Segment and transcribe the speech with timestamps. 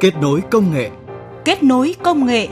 [0.00, 0.90] Kết nối công nghệ.
[1.44, 2.48] Kết nối công nghệ.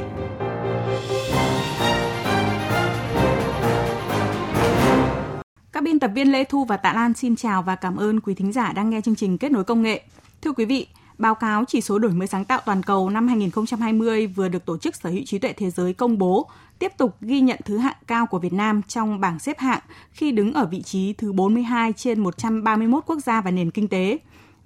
[5.72, 8.34] Các biên tập viên Lê Thu và Tạ Lan xin chào và cảm ơn quý
[8.34, 10.02] thính giả đang nghe chương trình Kết nối công nghệ.
[10.42, 10.86] Thưa quý vị,
[11.18, 14.78] báo cáo chỉ số đổi mới sáng tạo toàn cầu năm 2020 vừa được Tổ
[14.78, 17.96] chức Sở hữu trí tuệ thế giới công bố, tiếp tục ghi nhận thứ hạng
[18.06, 19.80] cao của Việt Nam trong bảng xếp hạng
[20.12, 24.18] khi đứng ở vị trí thứ 42 trên 131 quốc gia và nền kinh tế.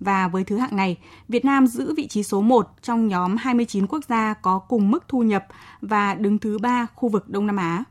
[0.05, 0.99] Và với thứ hạng này,
[1.29, 5.05] Việt Nam giữ vị trí số 1 trong nhóm 29 quốc gia có cùng mức
[5.09, 5.47] thu nhập
[5.81, 7.85] và đứng thứ 3 khu vực Đông Nam Á.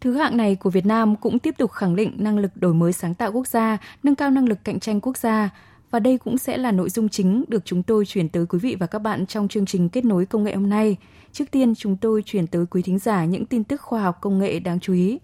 [0.00, 2.92] Thứ hạng này của Việt Nam cũng tiếp tục khẳng định năng lực đổi mới
[2.92, 5.50] sáng tạo quốc gia, nâng cao năng lực cạnh tranh quốc gia.
[5.90, 8.76] Và đây cũng sẽ là nội dung chính được chúng tôi chuyển tới quý vị
[8.80, 10.96] và các bạn trong chương trình kết nối công nghệ hôm nay.
[11.32, 14.38] Trước tiên, chúng tôi chuyển tới quý thính giả những tin tức khoa học công
[14.38, 15.18] nghệ đáng chú ý.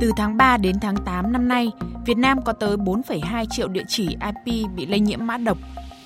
[0.00, 1.70] Từ tháng 3 đến tháng 8 năm nay,
[2.06, 5.58] Việt Nam có tới 4,2 triệu địa chỉ IP bị lây nhiễm mã độc.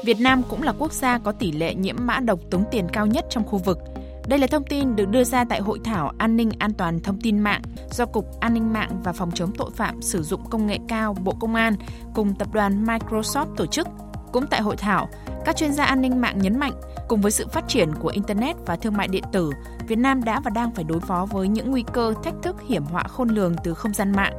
[0.04, 3.06] Việt Nam cũng là quốc gia có tỷ lệ nhiễm mã độc tống tiền cao
[3.06, 3.78] nhất trong khu vực.
[4.28, 7.20] Đây là thông tin được đưa ra tại Hội thảo An ninh an toàn thông
[7.20, 10.66] tin mạng do Cục An ninh mạng và Phòng chống tội phạm sử dụng công
[10.66, 11.74] nghệ cao Bộ Công an
[12.14, 13.88] cùng tập đoàn Microsoft tổ chức.
[14.34, 15.08] Cũng tại hội thảo,
[15.44, 16.72] các chuyên gia an ninh mạng nhấn mạnh,
[17.08, 19.50] cùng với sự phát triển của Internet và thương mại điện tử,
[19.88, 22.84] Việt Nam đã và đang phải đối phó với những nguy cơ, thách thức hiểm
[22.84, 24.32] họa khôn lường từ không gian mạng.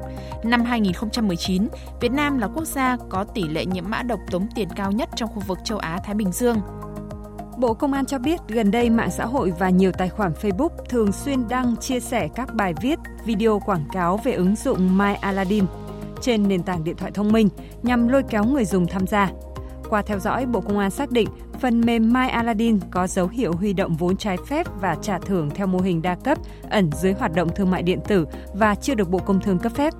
[0.43, 1.67] Năm 2019,
[2.01, 5.09] Việt Nam là quốc gia có tỷ lệ nhiễm mã độc tống tiền cao nhất
[5.15, 6.57] trong khu vực châu Á-Thái Bình Dương.
[7.57, 10.69] Bộ Công an cho biết gần đây mạng xã hội và nhiều tài khoản Facebook
[10.89, 15.13] thường xuyên đăng chia sẻ các bài viết, video quảng cáo về ứng dụng My
[15.21, 15.65] Aladdin
[16.21, 17.49] trên nền tảng điện thoại thông minh
[17.83, 19.29] nhằm lôi kéo người dùng tham gia.
[19.89, 21.27] Qua theo dõi, Bộ Công an xác định
[21.59, 25.49] phần mềm My Aladdin có dấu hiệu huy động vốn trái phép và trả thưởng
[25.55, 26.37] theo mô hình đa cấp
[26.69, 29.71] ẩn dưới hoạt động thương mại điện tử và chưa được Bộ Công Thương cấp
[29.75, 29.93] phép.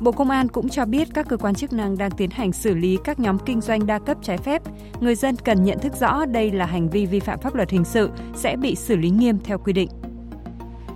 [0.00, 2.74] Bộ Công an cũng cho biết các cơ quan chức năng đang tiến hành xử
[2.74, 4.62] lý các nhóm kinh doanh đa cấp trái phép.
[5.00, 7.84] Người dân cần nhận thức rõ đây là hành vi vi phạm pháp luật hình
[7.84, 9.88] sự sẽ bị xử lý nghiêm theo quy định.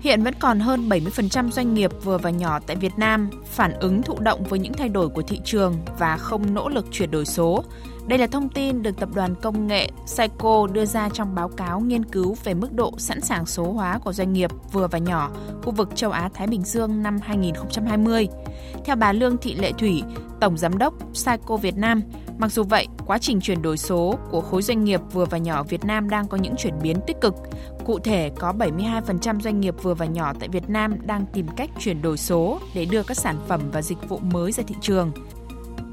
[0.02, 4.02] Hiện vẫn còn hơn 70% doanh nghiệp vừa và nhỏ tại Việt Nam phản ứng
[4.02, 7.24] thụ động với những thay đổi của thị trường và không nỗ lực chuyển đổi
[7.24, 7.64] số.
[8.06, 11.80] Đây là thông tin được tập đoàn công nghệ Saico đưa ra trong báo cáo
[11.80, 15.30] nghiên cứu về mức độ sẵn sàng số hóa của doanh nghiệp vừa và nhỏ
[15.62, 18.28] khu vực châu Á Thái Bình Dương năm 2020.
[18.84, 20.02] Theo bà Lương Thị Lệ Thủy,
[20.40, 22.02] Tổng giám đốc Saico Việt Nam,
[22.38, 25.62] mặc dù vậy, quá trình chuyển đổi số của khối doanh nghiệp vừa và nhỏ
[25.62, 27.34] Việt Nam đang có những chuyển biến tích cực.
[27.84, 31.70] Cụ thể, có 72% doanh nghiệp vừa và nhỏ tại Việt Nam đang tìm cách
[31.78, 35.12] chuyển đổi số để đưa các sản phẩm và dịch vụ mới ra thị trường.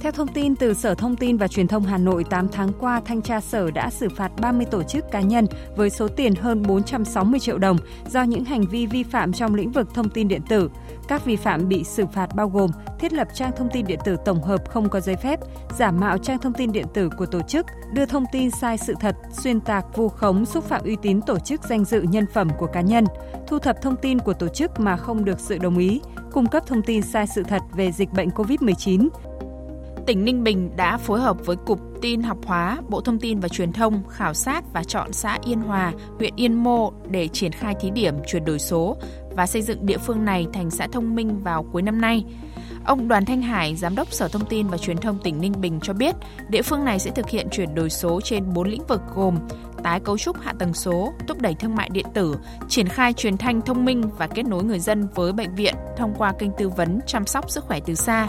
[0.02, 3.02] Theo thông tin từ Sở Thông tin và Truyền thông Hà Nội, 8 tháng qua,
[3.06, 5.46] Thanh tra Sở đã xử phạt 30 tổ chức cá nhân
[5.76, 7.78] với số tiền hơn 460 triệu đồng
[8.10, 10.70] do những hành vi vi phạm trong lĩnh vực thông tin điện tử.
[11.08, 14.18] Các vi phạm bị xử phạt bao gồm thiết lập trang thông tin điện tử
[14.26, 15.40] tổng hợp không có giấy phép,
[15.78, 18.94] giả mạo trang thông tin điện tử của tổ chức, đưa thông tin sai sự
[19.00, 22.50] thật, xuyên tạc, vu khống, xúc phạm uy tín tổ chức danh dự nhân phẩm
[22.58, 23.06] của cá nhân,
[23.48, 26.64] thu thập thông tin của tổ chức mà không được sự đồng ý, cung cấp
[26.68, 29.10] thông tin sai sự thật về dịch bệnh COVID-19,
[30.10, 33.48] tỉnh Ninh Bình đã phối hợp với Cục Tin học hóa, Bộ Thông tin và
[33.48, 37.76] Truyền thông khảo sát và chọn xã Yên Hòa, huyện Yên Mô để triển khai
[37.82, 38.98] thí điểm chuyển đổi số
[39.32, 42.26] và xây dựng địa phương này thành xã thông minh vào cuối năm nay.
[42.86, 45.80] Ông Đoàn Thanh Hải, Giám đốc Sở Thông tin và Truyền thông tỉnh Ninh Bình
[45.82, 46.16] cho biết,
[46.50, 49.38] địa phương này sẽ thực hiện chuyển đổi số trên 4 lĩnh vực gồm
[49.84, 52.36] tái cấu trúc hạ tầng số, thúc đẩy thương mại điện tử,
[52.68, 56.14] triển khai truyền thanh thông minh và kết nối người dân với bệnh viện thông
[56.18, 58.28] qua kênh tư vấn chăm sóc sức khỏe từ xa,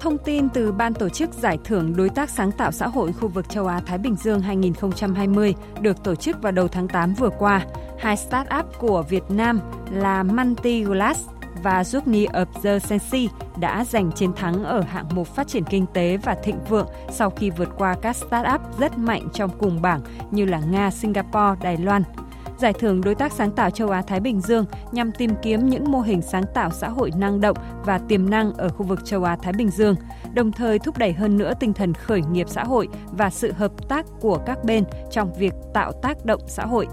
[0.00, 3.28] Thông tin từ Ban tổ chức Giải thưởng Đối tác sáng tạo xã hội khu
[3.28, 7.66] vực châu Á-Thái Bình Dương 2020 được tổ chức vào đầu tháng 8 vừa qua.
[7.98, 9.60] Hai start-up của Việt Nam
[9.92, 11.28] là Manti Glass
[11.62, 13.28] và Jugni of the Sensi
[13.60, 17.30] đã giành chiến thắng ở hạng mục phát triển kinh tế và thịnh vượng sau
[17.30, 20.00] khi vượt qua các start-up rất mạnh trong cùng bảng
[20.30, 22.02] như là Nga, Singapore, Đài Loan–
[22.60, 26.00] Giải thưởng Đối tác sáng tạo châu Á-Thái Bình Dương nhằm tìm kiếm những mô
[26.00, 29.52] hình sáng tạo xã hội năng động và tiềm năng ở khu vực châu Á-Thái
[29.52, 29.94] Bình Dương,
[30.34, 33.88] đồng thời thúc đẩy hơn nữa tinh thần khởi nghiệp xã hội và sự hợp
[33.88, 36.86] tác của các bên trong việc tạo tác động xã hội.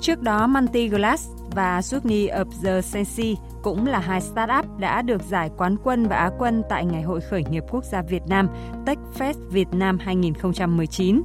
[0.00, 5.22] Trước đó, Manti Glass và Sydney of the Sensi cũng là hai startup đã được
[5.22, 8.48] giải quán quân và á quân tại Ngày hội khởi nghiệp quốc gia Việt Nam
[8.86, 11.22] TechFest Việt Nam 2019.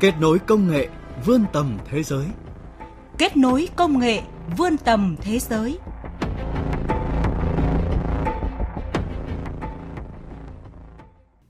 [0.00, 0.88] Kết nối công nghệ
[1.24, 2.26] vươn tầm thế giới.
[3.18, 4.22] Kết nối công nghệ
[4.56, 5.78] vươn tầm thế giới.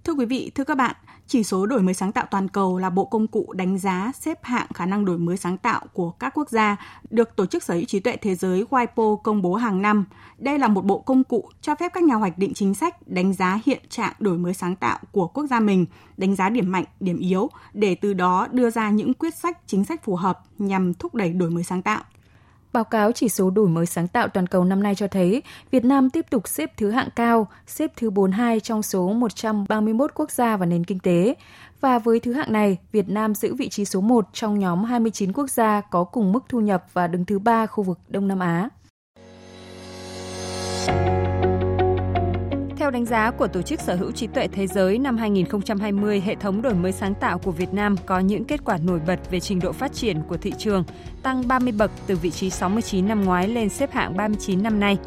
[0.05, 0.97] Thưa quý vị, thưa các bạn,
[1.29, 4.39] chỉ số đổi mới sáng tạo toàn cầu là bộ công cụ đánh giá xếp
[4.43, 6.77] hạng khả năng đổi mới sáng tạo của các quốc gia
[7.11, 10.05] được Tổ chức Sở hữu trí tuệ thế giới WIPO công bố hàng năm.
[10.39, 13.33] Đây là một bộ công cụ cho phép các nhà hoạch định chính sách đánh
[13.33, 15.87] giá hiện trạng đổi mới sáng tạo của quốc gia mình,
[16.17, 19.85] đánh giá điểm mạnh, điểm yếu để từ đó đưa ra những quyết sách chính
[19.85, 22.03] sách phù hợp nhằm thúc đẩy đổi mới sáng tạo.
[22.73, 25.85] Báo cáo chỉ số đổi mới sáng tạo toàn cầu năm nay cho thấy Việt
[25.85, 30.57] Nam tiếp tục xếp thứ hạng cao, xếp thứ 42 trong số 131 quốc gia
[30.57, 31.35] và nền kinh tế.
[31.81, 35.33] Và với thứ hạng này, Việt Nam giữ vị trí số 1 trong nhóm 29
[35.33, 38.39] quốc gia có cùng mức thu nhập và đứng thứ ba khu vực Đông Nam
[38.39, 38.69] Á.
[42.89, 46.35] Theo đánh giá của Tổ chức Sở hữu trí tuệ thế giới năm 2020, hệ
[46.35, 49.41] thống đổi mới sáng tạo của Việt Nam có những kết quả nổi bật về
[49.41, 50.85] trình độ phát triển của thị trường,
[51.23, 54.99] tăng 30 bậc từ vị trí 69 năm ngoái lên xếp hạng 39 năm nay.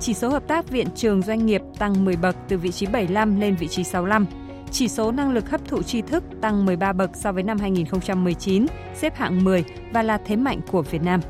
[0.00, 3.40] Chỉ số hợp tác viện trường doanh nghiệp tăng 10 bậc từ vị trí 75
[3.40, 4.26] lên vị trí 65.
[4.70, 8.66] Chỉ số năng lực hấp thụ tri thức tăng 13 bậc so với năm 2019,
[8.94, 11.20] xếp hạng 10 và là thế mạnh của Việt Nam.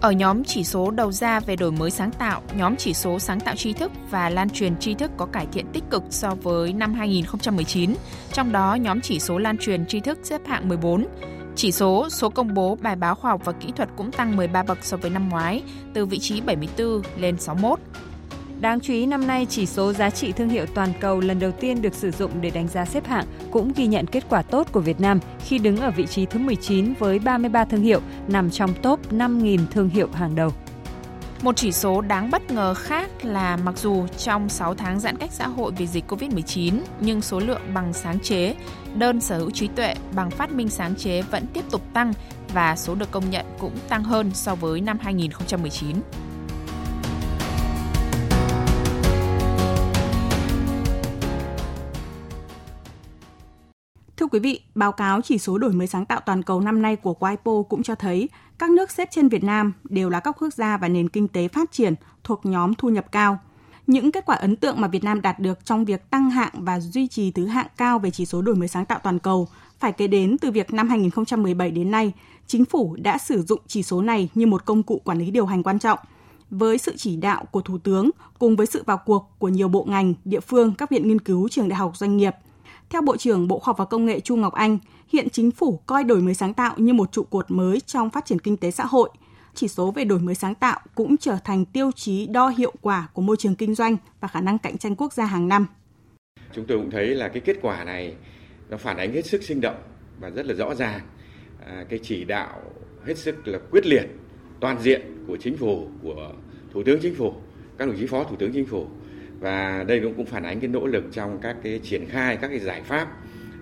[0.00, 3.40] Ở nhóm chỉ số đầu ra về đổi mới sáng tạo, nhóm chỉ số sáng
[3.40, 6.72] tạo tri thức và lan truyền tri thức có cải thiện tích cực so với
[6.72, 7.94] năm 2019,
[8.32, 11.06] trong đó nhóm chỉ số lan truyền tri thức xếp hạng 14.
[11.56, 14.62] Chỉ số số công bố bài báo khoa học và kỹ thuật cũng tăng 13
[14.62, 15.62] bậc so với năm ngoái,
[15.94, 17.78] từ vị trí 74 lên 61.
[18.60, 21.52] Đáng chú ý năm nay, chỉ số giá trị thương hiệu toàn cầu lần đầu
[21.52, 24.68] tiên được sử dụng để đánh giá xếp hạng cũng ghi nhận kết quả tốt
[24.72, 28.50] của Việt Nam khi đứng ở vị trí thứ 19 với 33 thương hiệu nằm
[28.50, 30.50] trong top 5.000 thương hiệu hàng đầu.
[31.42, 35.30] Một chỉ số đáng bất ngờ khác là mặc dù trong 6 tháng giãn cách
[35.32, 38.54] xã hội vì dịch COVID-19, nhưng số lượng bằng sáng chế,
[38.94, 42.12] đơn sở hữu trí tuệ bằng phát minh sáng chế vẫn tiếp tục tăng
[42.54, 45.96] và số được công nhận cũng tăng hơn so với năm 2019.
[54.30, 57.14] Quý vị, báo cáo chỉ số đổi mới sáng tạo toàn cầu năm nay của
[57.20, 58.28] WIPO cũng cho thấy
[58.58, 61.48] các nước xếp trên Việt Nam đều là các quốc gia và nền kinh tế
[61.48, 61.94] phát triển
[62.24, 63.38] thuộc nhóm thu nhập cao.
[63.86, 66.80] Những kết quả ấn tượng mà Việt Nam đạt được trong việc tăng hạng và
[66.80, 69.48] duy trì thứ hạng cao về chỉ số đổi mới sáng tạo toàn cầu
[69.78, 72.12] phải kể đến từ việc năm 2017 đến nay,
[72.46, 75.46] chính phủ đã sử dụng chỉ số này như một công cụ quản lý điều
[75.46, 75.98] hành quan trọng.
[76.50, 79.84] Với sự chỉ đạo của Thủ tướng cùng với sự vào cuộc của nhiều bộ
[79.88, 82.34] ngành, địa phương, các viện nghiên cứu, trường đại học, doanh nghiệp–
[82.90, 84.78] theo Bộ trưởng Bộ Khoa học và Công nghệ Chu Ngọc Anh,
[85.08, 88.26] hiện chính phủ coi đổi mới sáng tạo như một trụ cột mới trong phát
[88.26, 89.10] triển kinh tế xã hội.
[89.54, 93.08] Chỉ số về đổi mới sáng tạo cũng trở thành tiêu chí đo hiệu quả
[93.12, 95.66] của môi trường kinh doanh và khả năng cạnh tranh quốc gia hàng năm.
[96.54, 98.14] Chúng tôi cũng thấy là cái kết quả này
[98.70, 99.76] nó phản ánh hết sức sinh động
[100.20, 101.00] và rất là rõ ràng
[101.66, 102.60] à, cái chỉ đạo
[103.04, 104.06] hết sức là quyết liệt
[104.60, 106.32] toàn diện của chính phủ của
[106.72, 107.34] thủ tướng chính phủ
[107.78, 108.86] các đồng chí phó thủ tướng chính phủ
[109.40, 112.48] và đây cũng cũng phản ánh cái nỗ lực trong các cái triển khai các
[112.48, 113.08] cái giải pháp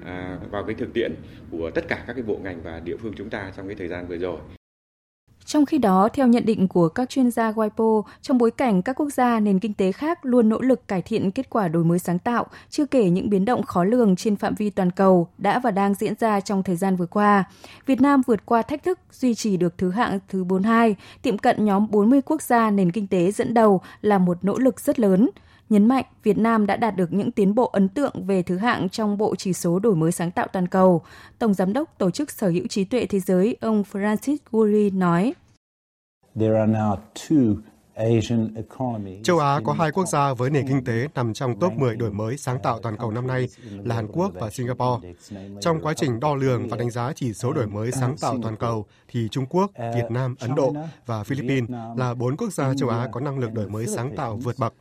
[0.05, 1.15] à, vào cái thực tiễn
[1.51, 3.89] của tất cả các cái bộ ngành và địa phương chúng ta trong cái thời
[3.89, 4.39] gian vừa rồi.
[5.49, 9.01] Trong khi đó, theo nhận định của các chuyên gia WIPO, trong bối cảnh các
[9.01, 11.99] quốc gia nền kinh tế khác luôn nỗ lực cải thiện kết quả đổi mới
[11.99, 15.59] sáng tạo, chưa kể những biến động khó lường trên phạm vi toàn cầu đã
[15.59, 17.45] và đang diễn ra trong thời gian vừa qua,
[17.87, 21.65] Việt Nam vượt qua thách thức duy trì được thứ hạng thứ 42, tiệm cận
[21.65, 25.31] nhóm 40 quốc gia nền kinh tế dẫn đầu là một nỗ lực rất lớn
[25.71, 28.89] nhấn mạnh Việt Nam đã đạt được những tiến bộ ấn tượng về thứ hạng
[28.89, 31.03] trong bộ chỉ số đổi mới sáng tạo toàn cầu.
[31.39, 35.35] Tổng giám đốc Tổ chức Sở hữu trí tuệ thế giới ông Francis Guri nói.
[39.23, 42.13] Châu Á có hai quốc gia với nền kinh tế nằm trong top 10 đổi
[42.13, 43.49] mới sáng tạo toàn cầu năm nay
[43.85, 45.09] là Hàn Quốc và Singapore.
[45.61, 48.57] Trong quá trình đo lường và đánh giá chỉ số đổi mới sáng tạo toàn
[48.57, 50.75] cầu, thì Trung Quốc, Việt Nam, Ấn Độ
[51.07, 54.37] và Philippines là bốn quốc gia châu Á có năng lực đổi mới sáng tạo
[54.37, 54.75] vượt bậc.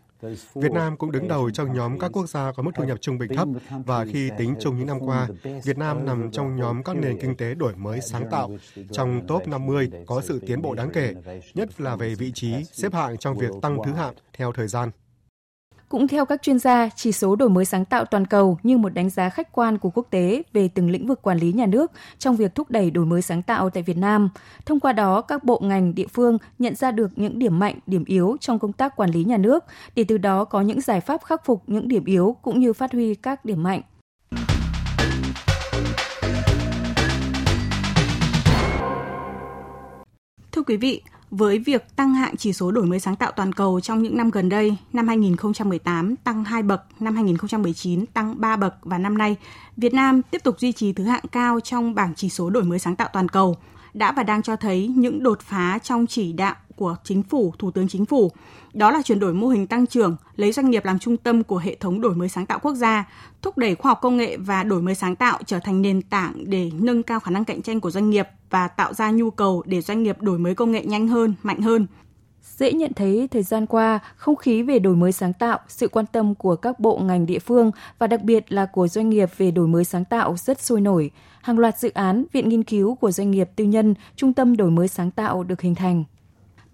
[0.56, 3.18] Việt Nam cũng đứng đầu trong nhóm các quốc gia có mức thu nhập trung
[3.18, 3.48] bình thấp
[3.86, 5.28] và khi tính chung những năm qua,
[5.64, 8.52] Việt Nam nằm trong nhóm các nền kinh tế đổi mới sáng tạo.
[8.92, 11.14] Trong top 50 có sự tiến bộ đáng kể,
[11.54, 14.92] nhất là về vị trí xếp hạng trong việc tăng thứ hạng theo thời gian.
[15.90, 18.90] Cũng theo các chuyên gia, chỉ số đổi mới sáng tạo toàn cầu như một
[18.90, 21.92] đánh giá khách quan của quốc tế về từng lĩnh vực quản lý nhà nước
[22.20, 24.30] trong việc thúc đẩy đổi mới sáng tạo tại Việt Nam.
[24.66, 28.04] Thông qua đó, các bộ ngành địa phương nhận ra được những điểm mạnh, điểm
[28.06, 29.66] yếu trong công tác quản lý nhà nước
[29.96, 32.92] để từ đó có những giải pháp khắc phục những điểm yếu cũng như phát
[32.92, 33.82] huy các điểm mạnh.
[40.52, 43.80] Thưa quý vị, với việc tăng hạng chỉ số đổi mới sáng tạo toàn cầu
[43.80, 48.76] trong những năm gần đây, năm 2018 tăng 2 bậc, năm 2019 tăng 3 bậc
[48.82, 49.36] và năm nay,
[49.78, 52.80] Việt Nam tiếp tục duy trì thứ hạng cao trong bảng chỉ số đổi mới
[52.80, 53.58] sáng tạo toàn cầu.
[53.94, 57.72] đã và đang cho thấy những đột phá trong chỉ đạo của chính phủ, Thủ
[57.72, 58.32] tướng Chính phủ.
[58.74, 61.58] Đó là chuyển đổi mô hình tăng trưởng, lấy doanh nghiệp làm trung tâm của
[61.58, 63.10] hệ thống đổi mới sáng tạo quốc gia,
[63.42, 66.34] thúc đẩy khoa học công nghệ và đổi mới sáng tạo trở thành nền tảng
[66.46, 69.64] để nâng cao khả năng cạnh tranh của doanh nghiệp và tạo ra nhu cầu
[69.66, 71.88] để doanh nghiệp đổi mới công nghệ nhanh hơn, mạnh hơn.
[72.58, 76.06] Dễ nhận thấy thời gian qua, không khí về đổi mới sáng tạo, sự quan
[76.06, 79.52] tâm của các bộ ngành địa phương và đặc biệt là của doanh nghiệp về
[79.52, 81.12] đổi mới sáng tạo rất sôi nổi.
[81.42, 84.72] Hàng loạt dự án, viện nghiên cứu của doanh nghiệp tư nhân, trung tâm đổi
[84.72, 86.04] mới sáng tạo được hình thành.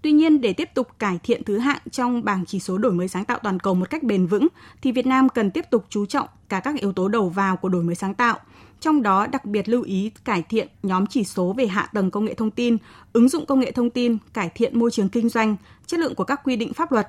[0.04, 3.08] Tuy nhiên, để tiếp tục cải thiện thứ hạng trong bảng chỉ số đổi mới
[3.08, 4.48] sáng tạo toàn cầu một cách bền vững,
[4.82, 7.68] thì Việt Nam cần tiếp tục chú trọng cả các yếu tố đầu vào của
[7.68, 8.38] đổi mới sáng tạo,
[8.80, 12.24] trong đó đặc biệt lưu ý cải thiện nhóm chỉ số về hạ tầng công
[12.24, 12.76] nghệ thông tin,
[13.12, 15.56] ứng dụng công nghệ thông tin, cải thiện môi trường kinh doanh,
[15.86, 17.08] chất lượng của các quy định pháp luật,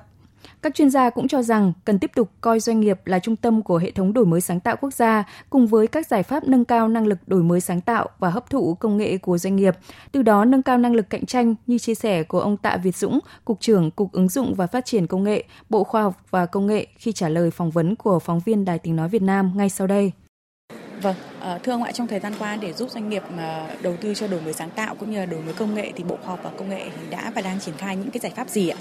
[0.62, 3.62] các chuyên gia cũng cho rằng cần tiếp tục coi doanh nghiệp là trung tâm
[3.62, 6.64] của hệ thống đổi mới sáng tạo quốc gia cùng với các giải pháp nâng
[6.64, 9.74] cao năng lực đổi mới sáng tạo và hấp thụ công nghệ của doanh nghiệp,
[10.12, 12.96] từ đó nâng cao năng lực cạnh tranh như chia sẻ của ông Tạ Việt
[12.96, 16.46] Dũng, Cục trưởng Cục ứng dụng và Phát triển Công nghệ, Bộ Khoa học và
[16.46, 19.52] Công nghệ khi trả lời phỏng vấn của phóng viên Đài Tiếng Nói Việt Nam
[19.54, 20.12] ngay sau đây.
[21.02, 23.96] Vâng, ờ, thưa ông ạ, trong thời gian qua để giúp doanh nghiệp mà đầu
[24.00, 26.16] tư cho đổi mới sáng tạo cũng như là đổi mới công nghệ thì Bộ
[26.16, 28.68] Khoa học và Công nghệ đã và đang triển khai những cái giải pháp gì
[28.68, 28.76] ạ?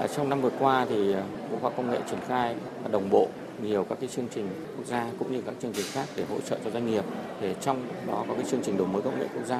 [0.00, 2.54] Ờ, trong năm vừa qua thì ờ, Bộ Khoa Công nghệ triển khai
[2.90, 3.28] đồng bộ
[3.62, 6.40] nhiều các cái chương trình quốc gia cũng như các chương trình khác để hỗ
[6.40, 7.04] trợ cho doanh nghiệp.
[7.40, 9.56] Để trong đó có cái chương trình đổi mới công nghệ quốc gia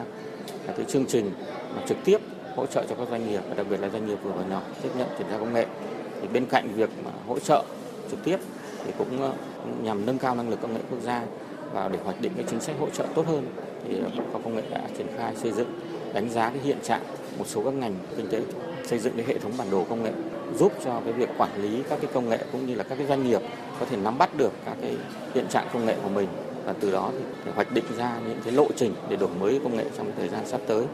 [0.66, 1.30] là cái chương trình
[1.76, 2.18] mà trực tiếp
[2.56, 4.62] hỗ trợ cho các doanh nghiệp và đặc biệt là doanh nghiệp vừa và nhỏ
[4.82, 5.66] tiếp nhận chuyển giao công nghệ.
[6.23, 7.64] Thì bên cạnh việc mà hỗ trợ
[8.11, 8.37] trực tiếp
[8.85, 9.32] thì cũng ờ,
[9.82, 11.23] nhằm nâng cao năng lực công nghệ quốc gia
[11.73, 13.47] và để hoạch định cái chính sách hỗ trợ tốt hơn
[13.88, 15.80] thì Bộ Khoa Công nghệ đã triển khai xây dựng,
[16.14, 17.02] đánh giá cái hiện trạng
[17.38, 18.42] một số các ngành kinh tế,
[18.85, 20.12] xây dựng cái hệ thống bản đồ công nghệ
[20.59, 23.07] giúp cho cái việc quản lý các cái công nghệ cũng như là các cái
[23.07, 23.40] doanh nghiệp
[23.80, 24.97] có thể nắm bắt được các cái
[25.35, 26.28] hiện trạng công nghệ của mình.
[26.64, 29.61] Và từ đó thì phải hoạch định ra những cái lộ trình để đổi mới
[29.62, 30.85] công nghệ trong thời gian sắp tới.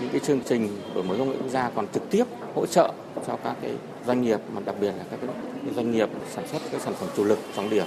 [0.00, 2.24] Những cái chương trình đổi mới công nghệ quốc gia còn trực tiếp
[2.54, 2.92] hỗ trợ
[3.26, 3.70] cho các cái
[4.06, 5.18] doanh nghiệp, mà đặc biệt là các
[5.64, 7.86] cái doanh nghiệp sản xuất các sản phẩm chủ lực trọng điểm.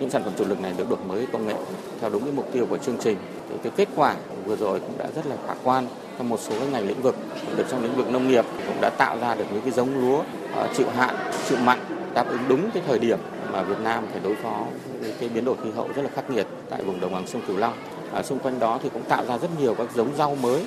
[0.00, 1.54] Những sản phẩm chủ lực này được đổi mới công nghệ
[2.00, 3.16] theo đúng cái mục tiêu của chương trình.
[3.48, 5.86] Thì cái kết quả vừa rồi cũng đã rất là khả quan
[6.18, 7.16] trong một số ngành lĩnh vực.
[7.56, 10.22] Được trong lĩnh vực nông nghiệp cũng đã tạo ra được những cái giống lúa
[10.54, 11.14] Ờ, chịu hạn
[11.48, 11.78] chịu mặn
[12.14, 13.18] đáp ứng đúng cái thời điểm
[13.52, 14.64] mà Việt Nam phải đối phó
[15.00, 17.42] với cái biến đổi khí hậu rất là khắc nghiệt tại vùng đồng bằng sông
[17.46, 17.74] Cửu Long.
[18.12, 20.66] À, xung quanh đó thì cũng tạo ra rất nhiều các giống rau mới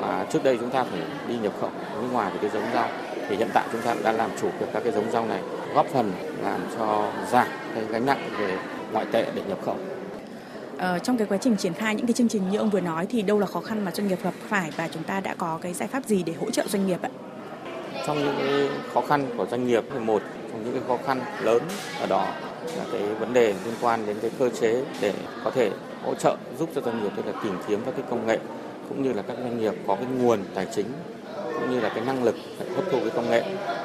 [0.00, 2.88] mà trước đây chúng ta phải đi nhập khẩu nước ngoài về cái giống rau
[3.28, 5.40] thì hiện tại chúng ta đã làm chủ được các cái giống rau này
[5.74, 6.12] góp phần
[6.44, 8.58] làm cho giảm cái gánh nặng về
[8.92, 9.76] ngoại tệ để nhập khẩu
[10.78, 13.06] Ờ, trong cái quá trình triển khai những cái chương trình như ông vừa nói
[13.10, 15.58] thì đâu là khó khăn mà doanh nghiệp gặp phải và chúng ta đã có
[15.62, 17.10] cái giải pháp gì để hỗ trợ doanh nghiệp ạ?
[18.06, 20.22] Trong những cái khó khăn của doanh nghiệp thì một
[20.52, 21.62] trong những cái khó khăn lớn
[22.00, 22.26] ở đó
[22.78, 25.12] là cái vấn đề liên quan đến cái cơ chế để
[25.44, 25.70] có thể
[26.04, 28.38] hỗ trợ giúp cho doanh nghiệp tức là tìm kiếm các cái công nghệ
[28.88, 30.86] cũng như là các doanh nghiệp có cái nguồn tài chính
[31.54, 32.36] cũng như là cái năng lực
[32.76, 33.42] hấp thụ cái công nghệ.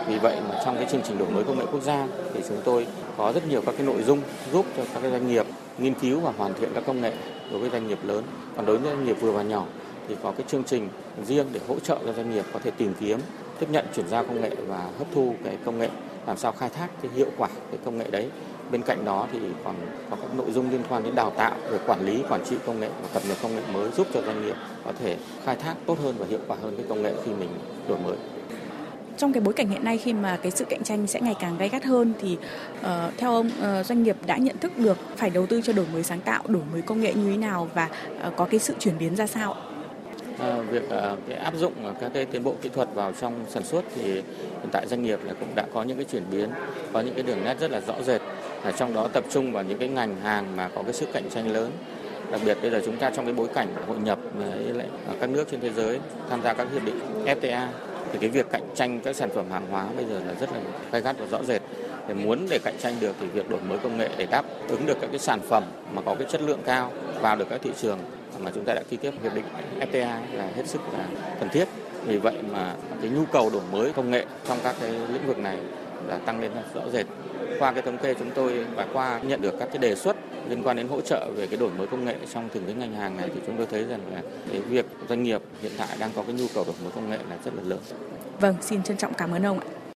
[0.07, 2.57] Vì vậy mà trong cái chương trình đổi mới công nghệ quốc gia thì chúng
[2.63, 2.87] tôi
[3.17, 4.21] có rất nhiều các cái nội dung
[4.51, 5.45] giúp cho các cái doanh nghiệp
[5.77, 7.11] nghiên cứu và hoàn thiện các công nghệ
[7.51, 8.23] đối với doanh nghiệp lớn.
[8.55, 9.65] Còn đối với doanh nghiệp vừa và nhỏ
[10.07, 10.89] thì có cái chương trình
[11.25, 13.19] riêng để hỗ trợ cho doanh nghiệp có thể tìm kiếm,
[13.59, 15.89] tiếp nhận chuyển giao công nghệ và hấp thu cái công nghệ
[16.27, 18.29] làm sao khai thác cái hiệu quả cái công nghệ đấy
[18.71, 19.75] bên cạnh đó thì còn
[20.09, 22.79] có các nội dung liên quan đến đào tạo về quản lý quản trị công
[22.79, 25.75] nghệ và cập nhật công nghệ mới giúp cho doanh nghiệp có thể khai thác
[25.85, 27.49] tốt hơn và hiệu quả hơn cái công nghệ khi mình
[27.87, 28.17] đổi mới
[29.17, 31.57] trong cái bối cảnh hiện nay khi mà cái sự cạnh tranh sẽ ngày càng
[31.57, 32.37] gay gắt hơn thì
[32.79, 32.87] uh,
[33.17, 36.03] theo ông uh, doanh nghiệp đã nhận thức được phải đầu tư cho đổi mới
[36.03, 37.89] sáng tạo, đổi mới công nghệ như thế nào và
[38.27, 39.55] uh, có cái sự chuyển biến ra sao?
[40.39, 43.63] Ờ, việc ờ, cái áp dụng các cái tiến bộ kỹ thuật vào trong sản
[43.63, 46.50] xuất thì hiện tại doanh nghiệp là cũng đã có những cái chuyển biến,
[46.94, 48.22] có những cái đường nét rất là rõ rệt.
[48.63, 51.29] Là trong đó tập trung vào những cái ngành hàng mà có cái sức cạnh
[51.29, 51.72] tranh lớn
[52.32, 54.88] đặc biệt bây giờ chúng ta trong cái bối cảnh hội nhập với lại
[55.20, 57.67] các nước trên thế giới tham gia các hiệp định FTA
[58.12, 60.60] thì cái việc cạnh tranh các sản phẩm hàng hóa bây giờ là rất là
[60.91, 61.62] gay gắt và rõ rệt
[62.08, 64.86] để muốn để cạnh tranh được thì việc đổi mới công nghệ để đáp ứng
[64.86, 65.63] được các cái sản phẩm
[65.94, 66.91] mà có cái chất lượng cao
[67.22, 68.00] vào được các thị trường
[68.44, 69.46] mà chúng ta đã ký kết hiệp định
[69.79, 71.08] FTA là hết sức là
[71.39, 71.67] cần thiết
[72.06, 75.38] vì vậy mà cái nhu cầu đổi mới công nghệ trong các cái lĩnh vực
[75.38, 75.58] này
[76.08, 77.06] là tăng lên rõ rệt
[77.60, 80.15] qua cái thống kê chúng tôi và qua nhận được các cái đề xuất
[80.50, 82.94] liên quan đến hỗ trợ về cái đổi mới công nghệ trong từng cái ngành
[82.94, 86.12] hàng này thì chúng tôi thấy rằng là cái việc doanh nghiệp hiện tại đang
[86.15, 87.79] có cái nhu cầu đổi mới công nghệ là rất là lớn.
[88.39, 89.87] Vâng, xin trân trọng cảm ơn ông ạ.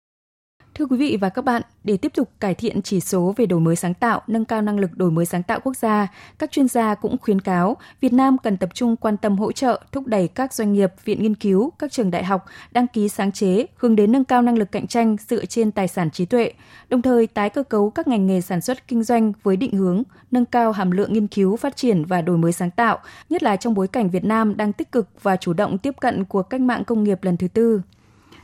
[0.81, 3.59] Thưa quý vị và các bạn, để tiếp tục cải thiện chỉ số về đổi
[3.59, 6.07] mới sáng tạo, nâng cao năng lực đổi mới sáng tạo quốc gia,
[6.39, 9.81] các chuyên gia cũng khuyến cáo Việt Nam cần tập trung quan tâm hỗ trợ,
[9.91, 13.31] thúc đẩy các doanh nghiệp, viện nghiên cứu, các trường đại học đăng ký sáng
[13.31, 16.53] chế, hướng đến nâng cao năng lực cạnh tranh dựa trên tài sản trí tuệ,
[16.89, 20.03] đồng thời tái cơ cấu các ngành nghề sản xuất kinh doanh với định hướng
[20.31, 23.55] nâng cao hàm lượng nghiên cứu, phát triển và đổi mới sáng tạo, nhất là
[23.55, 26.61] trong bối cảnh Việt Nam đang tích cực và chủ động tiếp cận cuộc cách
[26.61, 27.81] mạng công nghiệp lần thứ tư.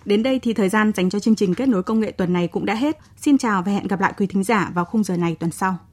[0.07, 2.47] Đến đây thì thời gian dành cho chương trình kết nối công nghệ tuần này
[2.47, 2.97] cũng đã hết.
[3.17, 5.77] Xin chào và hẹn gặp lại quý thính giả vào khung giờ này tuần sau.